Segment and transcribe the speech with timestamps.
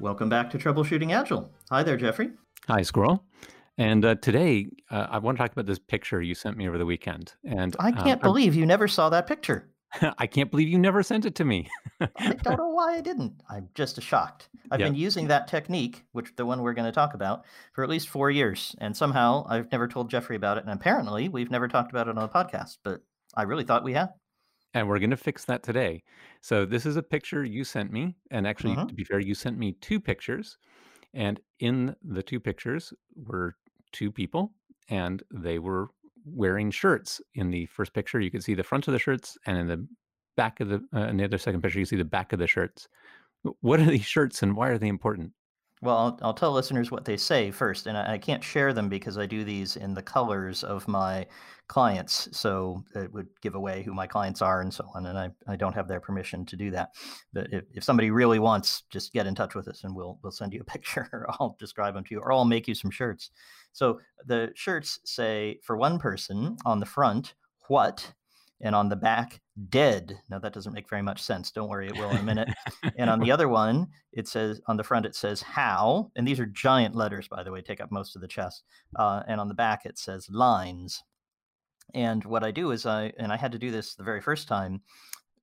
[0.00, 1.50] Welcome back to Troubleshooting Agile.
[1.70, 2.30] Hi there, Jeffrey.
[2.68, 3.22] Hi, Squirrel.
[3.76, 6.78] And uh, today, uh, I want to talk about this picture you sent me over
[6.78, 7.34] the weekend.
[7.44, 9.68] And I um, can't believe you never saw that picture.
[10.18, 11.68] I can't believe you never sent it to me.
[12.00, 12.06] I
[12.42, 13.42] don't know why I didn't.
[13.50, 14.48] I'm just shocked.
[14.70, 14.86] I've Yeah.
[14.86, 18.08] been using that technique, which the one we're going to talk about, for at least
[18.08, 21.90] four years, and somehow I've never told Jeffrey about it, and apparently we've never talked
[21.90, 22.78] about it on the podcast.
[22.84, 23.02] But
[23.36, 24.10] I really thought we had.
[24.74, 26.02] And we're going to fix that today.
[26.40, 28.16] So, this is a picture you sent me.
[28.30, 30.58] And actually, hmm to be fair, you sent me two pictures.
[31.14, 33.56] And in the two pictures were
[33.92, 34.54] two people,
[34.88, 35.88] and they were
[36.24, 37.20] wearing shirts.
[37.34, 39.88] In the first picture, you could see the front of the shirts, and in the
[40.36, 42.46] back of the, uh, in the other second picture, you see the back of the
[42.46, 42.88] shirts.
[43.60, 45.34] What are these shirts and why are they important?
[45.82, 48.90] Well, I'll, I'll tell listeners what they say first, and I, I can't share them
[48.90, 51.26] because I do these in the colors of my
[51.68, 55.30] clients, so it would give away who my clients are and so on, and I,
[55.48, 56.90] I don't have their permission to do that.
[57.32, 60.32] But if, if somebody really wants, just get in touch with us, and we'll we'll
[60.32, 62.90] send you a picture, or I'll describe them to you, or I'll make you some
[62.90, 63.30] shirts.
[63.72, 67.34] So the shirts say for one person on the front,
[67.68, 68.12] what,
[68.60, 70.18] and on the back, dead.
[70.28, 71.50] Now that doesn't make very much sense.
[71.50, 72.48] Don't worry, it will in a minute.
[72.96, 76.40] And on the other one, it says on the front it says how, and these
[76.40, 78.64] are giant letters, by the way, take up most of the chest.
[78.96, 81.02] Uh, and on the back it says lines.
[81.94, 84.48] And what I do is I, and I had to do this the very first
[84.48, 84.82] time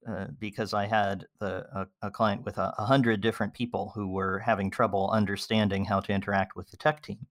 [0.07, 4.07] uh, because I had the, a, a client with a, a hundred different people who
[4.07, 7.25] were having trouble understanding how to interact with the tech team,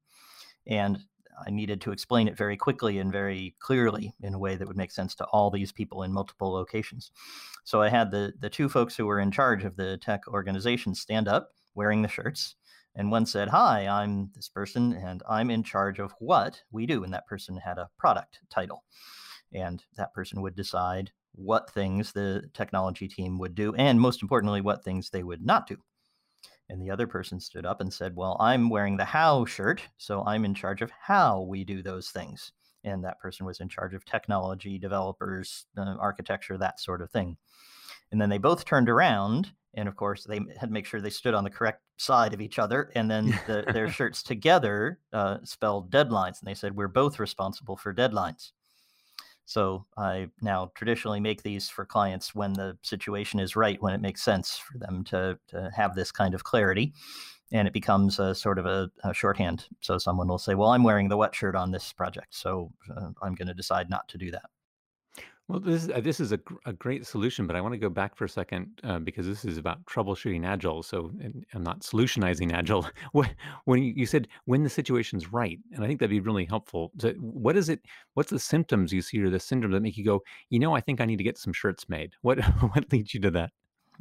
[0.66, 0.98] and
[1.44, 4.76] I needed to explain it very quickly and very clearly in a way that would
[4.76, 7.10] make sense to all these people in multiple locations.
[7.64, 10.94] So I had the the two folks who were in charge of the tech organization
[10.94, 12.56] stand up wearing the shirts.
[12.98, 17.04] And one said, Hi, I'm this person, and I'm in charge of what we do.
[17.04, 18.84] And that person had a product title.
[19.52, 24.62] And that person would decide what things the technology team would do, and most importantly,
[24.62, 25.76] what things they would not do.
[26.68, 30.24] And the other person stood up and said, Well, I'm wearing the how shirt, so
[30.26, 32.52] I'm in charge of how we do those things.
[32.84, 37.36] And that person was in charge of technology, developers, uh, architecture, that sort of thing.
[38.12, 41.10] And then they both turned around, and of course, they had to make sure they
[41.10, 42.90] stood on the correct side of each other.
[42.94, 46.40] And then the, their shirts together uh, spelled deadlines.
[46.40, 48.52] And they said, We're both responsible for deadlines.
[49.46, 54.00] So I now traditionally make these for clients when the situation is right, when it
[54.00, 56.92] makes sense for them to, to have this kind of clarity.
[57.52, 59.66] And it becomes a sort of a, a shorthand.
[59.80, 62.34] So someone will say, Well, I'm wearing the wet shirt on this project.
[62.34, 64.50] So uh, I'm going to decide not to do that.
[65.48, 67.78] Well, this is, uh, this is a, gr- a great solution, but I want to
[67.78, 70.82] go back for a second uh, because this is about troubleshooting agile.
[70.82, 72.88] So and I'm not solutionizing agile.
[73.12, 76.90] When you, you said when the situation's right, and I think that'd be really helpful.
[76.98, 77.80] So what is it?
[78.14, 80.20] What's the symptoms you see or the syndrome that make you go,
[80.50, 82.14] you know, I think I need to get some shirts made.
[82.22, 82.40] What
[82.72, 83.50] what leads you to that?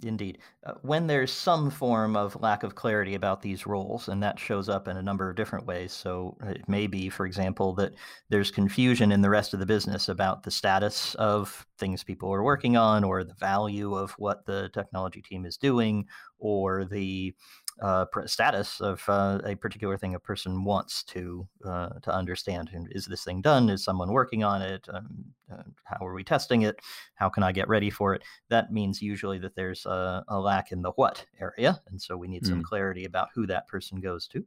[0.04, 0.40] Indeed.
[0.66, 4.68] Uh, when there's some form of lack of clarity about these roles, and that shows
[4.68, 5.94] up in a number of different ways.
[5.94, 7.94] So it may be, for example, that
[8.30, 12.44] there's confusion in the rest of the business about the status of things people are
[12.44, 16.06] working on, or the value of what the technology team is doing,
[16.40, 17.34] or the
[17.82, 22.70] uh, status of uh, a particular thing a person wants to uh, to understand.
[22.74, 23.70] And is this thing done?
[23.70, 24.88] Is someone working on it?
[24.92, 26.80] Um, uh, how are we testing it?
[27.16, 28.24] How can I get ready for it?
[28.50, 31.82] that means usually that there's a, a lack in the what area.
[31.88, 34.46] And so we need some Mm, clarity about who that person goes to.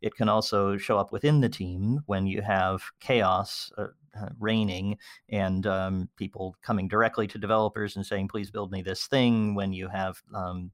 [0.00, 4.96] It can also show up within the team when you have chaos uh, uh, reigning
[5.28, 9.54] and um, people coming directly to developers and saying, please build me this thing.
[9.54, 10.70] When you have um,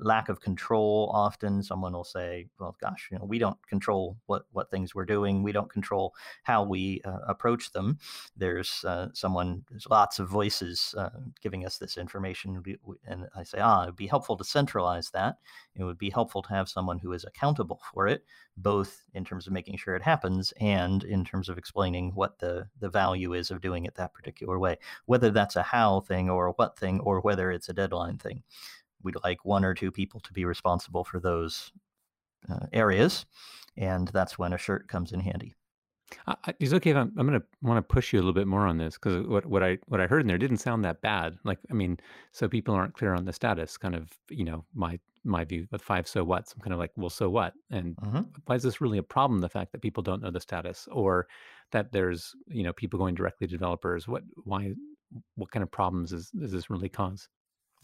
[0.00, 1.62] lack of control, often.
[1.62, 5.42] Someone will say, well, gosh, you know, we don't control what, what things we're doing.
[5.42, 7.98] We don't control how we uh, approach them.
[8.36, 11.10] There's uh, someone there's lots of voices uh,
[11.42, 12.62] giving us this information.
[13.06, 15.36] And i say ah it'd be helpful to centralize that.
[15.74, 18.24] It would be helpful to have someone who is accountable for it
[18.58, 22.66] both in terms of making sure it happens and in terms of explaining what the
[22.80, 24.76] the value is of doing it that particular way
[25.06, 28.42] whether that's a how thing or a what thing or whether it's a deadline thing
[29.02, 31.72] we'd like one or two people to be responsible for those
[32.48, 33.26] uh, areas
[33.76, 35.54] and that's when a shirt comes in handy
[36.26, 38.46] I, it's okay if I'm, I'm going to want to push you a little bit
[38.46, 41.02] more on this because what, what I what I heard in there didn't sound that
[41.02, 41.38] bad.
[41.44, 41.98] Like I mean,
[42.32, 43.76] so people aren't clear on the status.
[43.76, 46.54] Kind of, you know, my my view with five so whats.
[46.54, 47.54] I'm kind of like, well, so what?
[47.70, 48.32] And Mhm.
[48.46, 49.40] why is this really a problem?
[49.40, 51.28] The fact that people don't know the status, or
[51.72, 54.08] that there's you know people going directly to developers.
[54.08, 54.74] What why?
[55.36, 57.28] What kind of problems is does this really cause?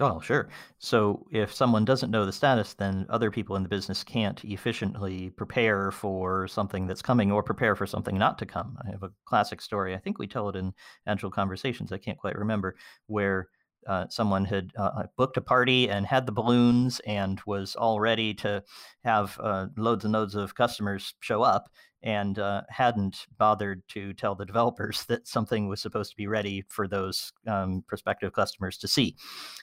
[0.00, 0.48] Oh, sure.
[0.78, 5.30] So if someone doesn't know the status, then other people in the business can't efficiently
[5.30, 8.76] prepare for something that's coming or prepare for something not to come.
[8.84, 9.94] I have a classic story.
[9.94, 10.74] I think we tell it in
[11.06, 11.92] Agile Conversations.
[11.92, 12.74] I can't quite remember
[13.06, 13.48] where
[13.86, 18.00] uh, someone had uh, uh, booked a party and had the balloons and was all
[18.00, 18.64] ready to
[19.04, 21.68] have uh, loads and loads of customers show up
[22.04, 26.62] and uh, hadn't bothered to tell the developers that something was supposed to be ready
[26.68, 29.16] for those um, prospective customers to see.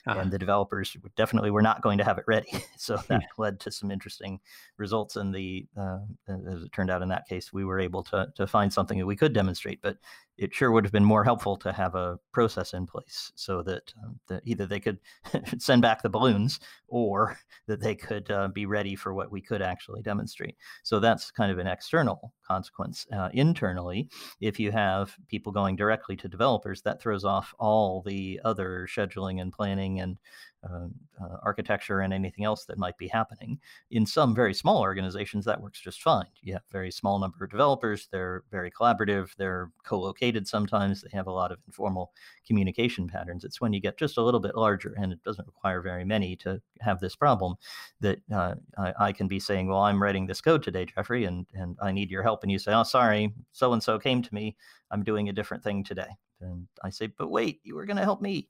[0.06, 0.18] Uh-huh.
[0.18, 2.48] And the developers definitely were not going to have it ready.
[2.82, 4.40] So that led to some interesting
[4.76, 5.14] results.
[5.14, 5.98] And the uh,
[6.28, 9.06] as it turned out in that case, we were able to to find something that
[9.06, 9.80] we could demonstrate.
[9.80, 9.98] But
[10.38, 13.92] it sure would have been more helpful to have a process in place so that,
[14.02, 14.98] um, that either they could
[15.58, 19.62] send back the balloons or that they could uh, be ready for what we could
[19.62, 20.56] actually demonstrate.
[20.82, 23.06] So that's kind of an external consequence.
[23.12, 24.08] Uh, internally,
[24.40, 29.40] if you have people going directly to developers, that throws off all the other scheduling
[29.40, 30.18] and planning and
[30.64, 30.86] uh,
[31.20, 33.58] uh, architecture and anything else that might be happening.
[33.90, 36.26] In some very small organizations, that works just fine.
[36.40, 38.08] You have very small number of developers.
[38.10, 39.34] They're very collaborative.
[39.36, 41.02] They're co-located sometimes.
[41.02, 42.12] They have a lot of informal
[42.46, 43.44] communication patterns.
[43.44, 46.36] It's when you get just a little bit larger and it doesn't require very many
[46.36, 47.56] to have this problem
[48.00, 51.46] that uh, I, I, can be saying, well, I'm writing this code today, Jeffrey, and,
[51.54, 52.42] and I need your help.
[52.42, 54.56] And you say, oh, sorry, so-and-so came to me.
[54.90, 56.08] I'm doing a different thing today.
[56.40, 58.48] And I say, but wait, you were going to help me.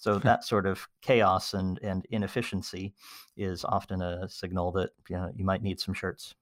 [0.00, 0.26] So hmm.
[0.26, 2.94] that sort of chaos and, and inefficiency
[3.36, 6.34] is often a signal that you, know, you might need some shirts.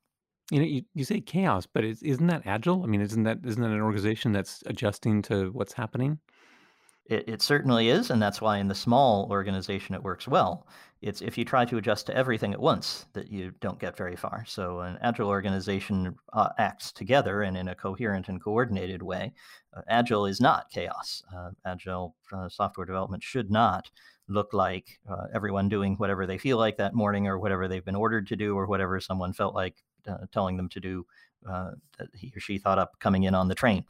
[0.51, 2.83] You know, you, you say chaos, but is, isn't that agile?
[2.83, 6.21] I mean, isn't that isn't that an organization that's adjusting to what's happening?
[7.09, 10.67] It, it certainly is, and that's why in the small organization it works well.
[11.01, 14.17] It's if you try to adjust to everything at once that you don't get very
[14.17, 14.45] far.
[14.47, 19.33] So an agile organization uh, acts together and in a coherent and coordinated way.
[19.75, 21.23] Uh, agile is not chaos.
[21.35, 23.91] Uh, agile uh, software development should not
[24.29, 27.95] look like uh, everyone doing whatever they feel like that morning or whatever they've been
[27.95, 29.77] ordered to do or whatever someone felt like
[30.09, 31.07] uh, telling them to do
[31.45, 33.85] that he or she thought up coming in on the train.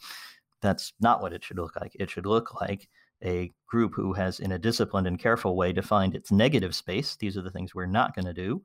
[0.61, 1.93] That's not what it should look like.
[1.95, 2.89] It should look like
[3.23, 7.17] a group who has, in a disciplined and careful way, defined its negative space.
[7.17, 8.63] These are the things we're not going to do,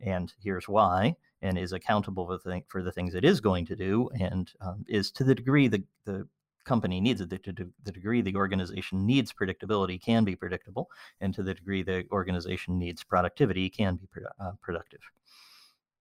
[0.00, 3.76] and here's why, and is accountable for the, for the things it is going to
[3.76, 6.26] do, and um, is to the degree the, the
[6.64, 7.52] company needs it, to
[7.84, 10.88] the degree the organization needs predictability can be predictable,
[11.20, 14.08] and to the degree the organization needs productivity can be
[14.40, 15.00] uh, productive.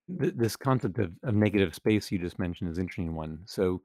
[0.07, 3.39] This concept of, of negative space you just mentioned is an interesting one.
[3.45, 3.81] So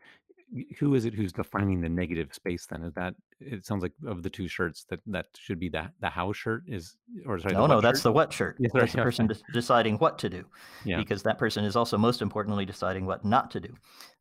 [0.79, 2.83] who is it who's defining the negative space then?
[2.83, 6.09] Is that it sounds like of the two shirts that that should be that the
[6.09, 6.97] house shirt is
[7.27, 8.57] or sorry, no no that's the what shirt.
[8.73, 10.45] That's the person deciding what to do.
[10.85, 10.99] Yeah.
[10.99, 13.75] Because that person is also most importantly deciding what not to do.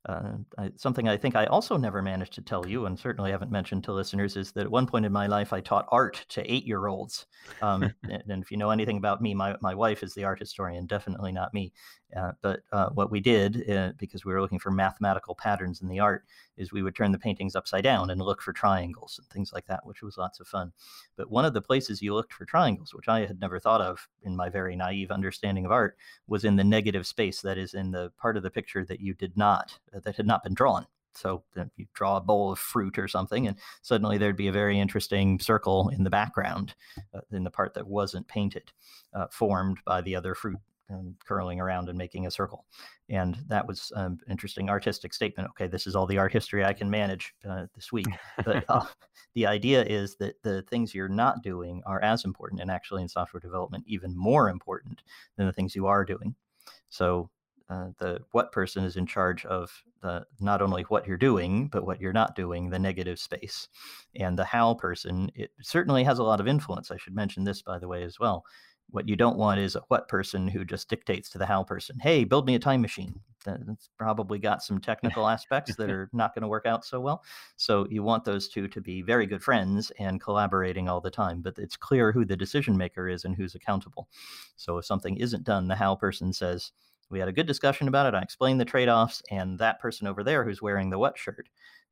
[0.08, 3.52] Uh, I, something I think I also never managed to tell you, and certainly haven't
[3.52, 6.52] mentioned to listeners, is that at one point in my life I taught art to
[6.52, 7.26] eight-year-olds.
[7.62, 10.40] Um, and, and, if you know anything about me, my my wife is the art
[10.40, 11.74] historian, definitely not me.
[12.16, 15.90] Uh, but uh, what we did, uh, because we were looking for mathematical patterns in
[15.90, 16.24] the art,
[16.60, 19.66] is we would turn the paintings upside down and look for triangles and things like
[19.66, 20.72] that, which was lots of fun.
[21.16, 24.08] But one of the places you looked for triangles, which I had never thought of
[24.22, 25.98] in my very naive understanding of art,
[26.28, 29.16] was in the negative space, that is, in the part of the picture that you
[29.16, 30.86] did not, uh, that had not been drawn.
[31.16, 31.44] So
[31.76, 35.40] you draw a bowl of fruit or something, and suddenly there'd be a very interesting
[35.40, 36.76] circle in the background,
[37.14, 38.72] uh, in the part that wasn't painted,
[39.14, 40.60] uh, formed by the other fruit
[40.90, 42.66] and curling around and making a circle.
[43.10, 45.50] And that was an um, interesting artistic statement.
[45.50, 48.08] Okay, this is all the art history I can manage uh, this week.
[48.44, 48.86] But uh,
[49.36, 53.10] the idea is that the things you're not doing are as important, and actually in
[53.10, 55.04] software development, even more important
[55.38, 56.36] than the things you are doing.
[56.90, 57.30] So
[57.70, 59.72] uh, the what person is in charge of
[60.02, 63.68] the, not only what you're doing, but what you're not doing, the negative space.
[64.16, 66.90] And the how person, it certainly has a lot of influence.
[66.90, 68.44] I should mention this, by the way, as well.
[68.92, 72.00] What you don't want is a what person who just dictates to the how person,
[72.00, 73.20] hey, build me a time machine.
[73.46, 77.24] That's probably got some technical aspects that are not going to work out so well.
[77.56, 81.42] So you want those two to be very good friends and collaborating all the time.
[81.42, 84.10] But it's clear who the decision maker is and who's accountable.
[84.58, 86.72] So if something isn't done, the how person says,
[87.10, 88.16] we had a good discussion about it.
[88.16, 91.50] I explained the trade offs, and that person over there who's wearing the what shirt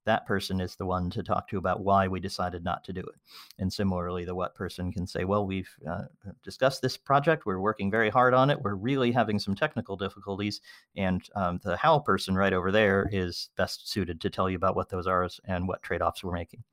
[0.08, 3.02] that person is the one to talk to about why we decided not to do
[3.02, 3.16] it.
[3.60, 6.04] And similarly, the what person can say, well, we've uh,
[6.44, 7.46] discussed this project.
[7.46, 8.62] We're working very hard on it.
[8.62, 10.62] We're really having some technical difficulties.
[10.96, 14.76] And um, the how person right over there is best suited to tell you about
[14.76, 16.64] what those are and what trade offs we're making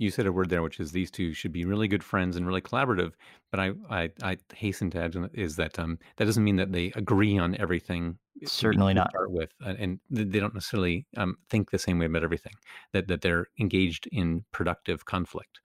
[0.00, 2.46] you said a word there, which is these two should be really good friends and
[2.46, 3.12] really collaborative.
[3.50, 6.90] But I, I, I hasten to add is that um, that doesn't mean that they
[6.96, 8.16] agree on everything.
[8.46, 9.10] Certainly not.
[9.10, 12.54] Start with, and they don't necessarily um, think the same way about everything.
[12.92, 15.60] That that they're engaged in productive conflict.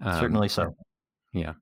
[0.00, 0.74] Um, Certainly so.
[1.32, 1.54] Yeah.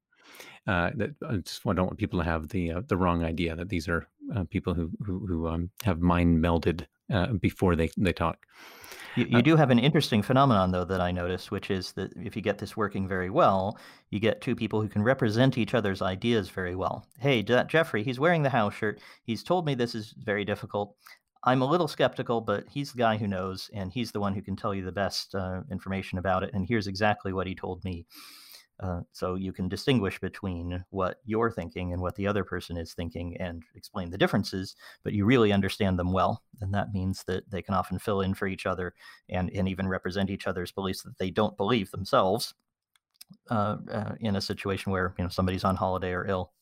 [0.67, 3.57] Uh, that I just I don't want people to have the uh, the wrong idea
[3.57, 7.91] that these are uh, people who who, who um, have mind melded uh, before they
[7.97, 8.47] they talk.
[9.17, 12.13] You, you Uh, do have an interesting phenomenon, though, that I noticed, which is that
[12.17, 13.79] if you get this working very well,
[14.11, 17.07] you get two people who can represent each other's ideas very well.
[17.19, 19.01] Hey, Je- Jeffrey, he's wearing the house shirt.
[19.25, 20.97] He's told me this is very difficult.
[21.43, 24.43] I'm a little skeptical, but he's the guy who knows, and he's the one who
[24.43, 26.51] can tell you the best uh, information about it.
[26.53, 28.07] And here's exactly what he told me.
[28.81, 32.95] Uh, so you can distinguish between what you're thinking and what the other person is
[32.95, 36.43] thinking and explain the differences, but you really understand them well.
[36.63, 38.95] And that means that they can often fill in for each other
[39.29, 42.55] and, and even represent each other's beliefs that they don't believe themselves
[43.51, 46.53] uh, uh, in a situation where you know somebody's on holiday or ill.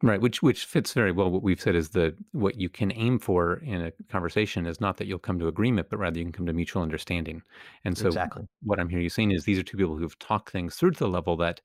[0.00, 1.28] Right, which which fits very well.
[1.28, 4.96] What we've said is that what you can aim for in a conversation is not
[4.98, 7.42] that you'll come to agreement, but rather you can come to mutual understanding.
[7.84, 8.48] And so, Exactly.
[8.62, 10.98] what I'm hearing you saying is these are two people who've talked things through to
[11.00, 11.60] the level that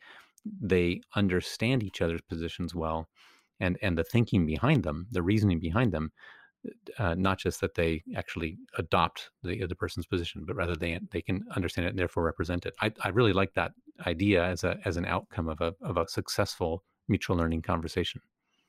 [0.59, 3.07] they understand each other's positions well,
[3.59, 6.11] and and the thinking behind them, the reasoning behind them,
[6.97, 11.21] uh, not just that they actually adopt the other person's position, but rather they they
[11.21, 12.73] can understand it and therefore represent it.
[12.81, 13.73] I, I really like that
[14.07, 18.22] idea as a as an outcome of a of a successful mutual learning conversation.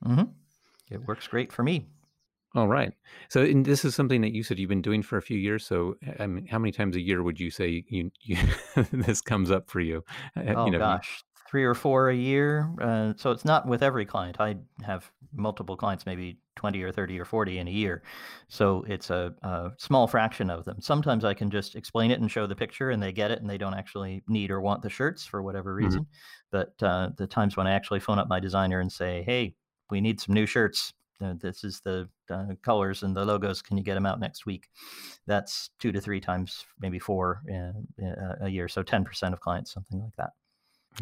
[0.03, 0.23] hmm
[0.91, 1.87] It works great for me.
[2.55, 2.93] All right.
[3.29, 5.67] So, this is something that you said you've been doing for a few years.
[5.67, 8.37] So, I mean, how many times a year would you say you, you
[8.93, 10.05] this comes up for you?
[10.37, 13.83] Uh, Oh You know, gosh, 3 or 4 a year, uh, so it's not with
[13.83, 14.37] every client.
[14.41, 18.03] I have multiple clients, maybe 20 or 30 or 40 in a year,
[18.49, 20.81] so it's a a small fraction of them.
[20.81, 23.50] Sometimes I can just explain it and show the picture, and they get it, and
[23.50, 26.05] they don't actually need or want the shirts for whatever Mhm.
[26.05, 26.07] reason,
[26.50, 29.57] but, uh, the times when I actually phone up my designer and say, "Hey,
[29.91, 30.93] we need some new shirts.
[31.21, 33.62] Uh, this is the, uh, colors and the logos.
[33.62, 34.69] Can you get them out next week?"
[35.26, 39.73] That's 2 to 3 times, maybe 4, uh, uh, a year, so 10% of clients,
[39.73, 40.33] something like that.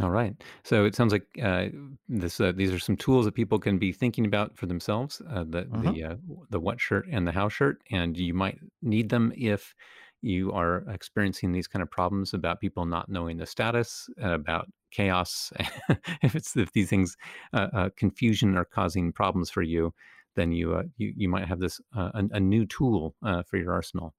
[0.01, 0.35] All right.
[0.65, 1.69] So it sounds like uh,
[2.09, 2.41] this.
[2.41, 5.21] Uh, these are some tools that people can be thinking about for themselves.
[5.29, 5.99] Uh, the Mhm.
[5.99, 6.17] the uh,
[6.49, 9.75] the what shirt and the how shirt, and you might need them if
[10.23, 14.67] you are experiencing these kind of problems about people not knowing the status, uh, about
[14.93, 15.53] chaos.
[16.23, 17.15] if it's if these things
[17.53, 19.93] uh, uh, confusion are causing problems for you,
[20.37, 23.59] then you uh, you you might have this uh, a, a new tool uh, for
[23.59, 24.15] your arsenal.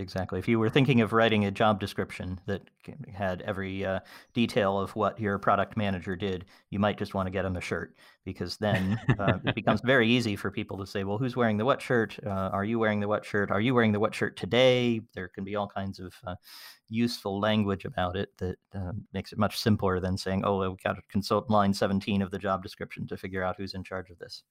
[0.00, 0.38] Exactly.
[0.38, 2.62] If you were thinking of writing a job description that
[3.12, 3.98] had every uh,
[4.32, 7.60] detail of what your product manager did, you might just want to get them a
[7.60, 11.56] shirt because then uh, it becomes very easy for people to say, well, who's wearing
[11.56, 12.16] the what shirt?
[12.24, 13.50] Uh, are you wearing the what shirt?
[13.50, 15.00] Are you wearing the what shirt today?
[15.14, 16.36] There can be all kinds of uh,
[16.88, 20.82] useful language about it that um, makes it much simpler than saying, oh, well, we've
[20.84, 24.10] got to consult line 17 of the job description to figure out who's in charge
[24.10, 24.44] of this.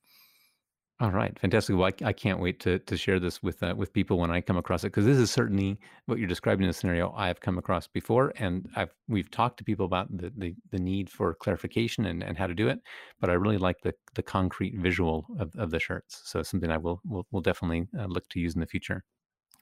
[0.99, 1.75] All right, fantastic.
[1.75, 4.41] Well, I, I can't wait to to share this with uh, with people when I
[4.41, 5.77] come across it because this is certainly
[6.07, 9.57] what you're describing in a scenario I have come across before, and I've we've talked
[9.59, 12.79] to people about the the, the need for clarification and, and how to do it.
[13.19, 16.77] But I really like the the concrete visual of, of the shirts, so something I
[16.77, 19.03] will will, will definitely uh, look to use in the future.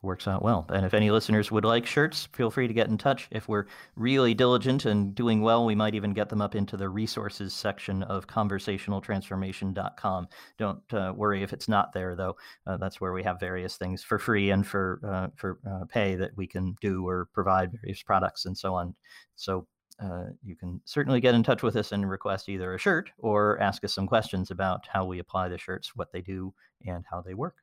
[0.02, 0.66] Works out well.
[0.70, 3.28] And if any listeners would like shirts, feel free to get in touch.
[3.32, 6.90] If we're really diligent and doing well, we might even get them up into the
[6.90, 10.28] resources section of conversationaltransformation.com.
[10.60, 12.36] Don't uh, worry if it's not there, though.
[12.68, 16.16] Uh, that's where we have various things for free and for uh, for uh, pay
[16.16, 18.94] that we can do or provide various products and so on.
[19.36, 19.66] So
[20.04, 23.60] uh, you can certainly get in touch with us and request either a shirt or
[23.62, 26.54] ask us some questions about how we apply the shirts, what they do,
[26.86, 27.56] and how they work.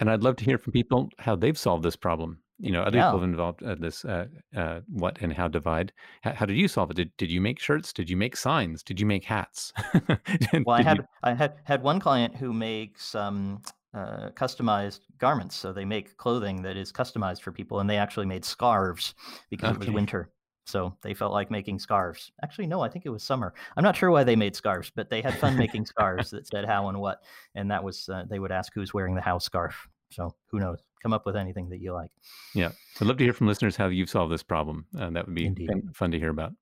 [0.00, 2.40] And I'd love to hear from people how they've solved this problem.
[2.60, 3.12] You know, other people Yeah.
[3.12, 4.26] have involved uh, this uh,
[4.56, 5.92] uh, what and how divide.
[6.22, 6.96] How, how did you solve it?
[6.96, 7.92] Did, did you make shirts?
[7.92, 8.82] Did you make signs?
[8.82, 9.72] Did you make hats?
[10.52, 11.00] did, Well, I did you?
[11.00, 13.62] had I had had one client who makes um,
[13.94, 15.56] uh, customized garments.
[15.56, 19.14] So they make clothing that is customized for people, and they actually made scarves
[19.50, 20.30] because it was winter.
[20.68, 22.30] So they felt like making scarves.
[22.42, 23.54] Actually, no, I think it was summer.
[23.76, 26.66] I'm not sure why they made scarves, but they had fun making scarves that said
[26.66, 27.22] how and what,
[27.54, 29.88] and that was uh, they would ask who's wearing the house scarf.
[30.10, 30.78] So who knows?
[31.02, 32.10] Come up with anything that you like.
[32.54, 32.72] Yeah.
[33.00, 34.86] I'd love to hear from listeners how you've solved this problem.
[34.98, 35.70] Uh, that would be Indeed.
[35.94, 36.52] fun to hear about.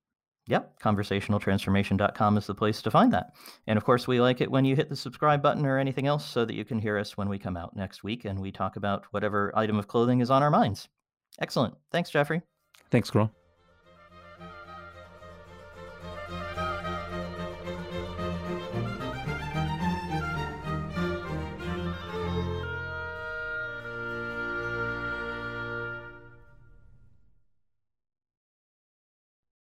[0.48, 3.34] Yep, conversationaltransformation.com is the place to find that.
[3.66, 6.24] And of course, we like it when you hit the subscribe button or anything else
[6.24, 8.76] so that you can hear us when we come out next week and we talk
[8.76, 10.88] about whatever item of clothing is on our minds.
[11.40, 11.74] Excellent.
[11.90, 12.42] Thanks, Jeffrey.
[12.90, 13.32] Thanks, Squirrel.